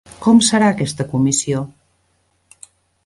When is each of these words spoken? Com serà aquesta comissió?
Com 0.21 0.39
serà 0.45 0.69
aquesta 0.75 1.05
comissió? 1.11 1.63